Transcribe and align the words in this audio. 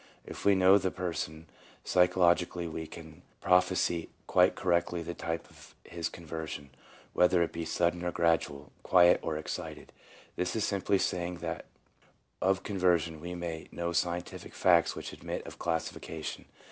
If 0.25 0.45
we 0.45 0.55
know 0.55 0.79
the 0.79 0.89
person 0.89 1.45
psychologically 1.83 2.67
we 2.67 2.87
can 2.87 3.21
prophesy 3.39 4.09
quite 4.25 4.55
correctly 4.55 5.03
the 5.03 5.13
type 5.13 5.47
of 5.47 5.75
his 5.83 6.09
conversion, 6.09 6.71
whether 7.13 7.43
it 7.43 7.51
be 7.53 7.65
sudden 7.65 8.03
or 8.03 8.09
gradual, 8.11 8.71
quiet 8.81 9.19
or 9.21 9.37
excited; 9.37 9.91
this 10.37 10.55
is 10.55 10.65
simply 10.65 10.97
saying 10.97 11.35
that 11.41 11.65
of 12.41 12.63
conversion 12.63 13.21
we 13.21 13.35
may 13.35 13.67
know 13.71 13.91
scientific 13.93 14.55
facts 14.55 14.95
which 14.95 15.13
admit 15.13 15.45
of 15.45 15.59
classification. 15.59 16.45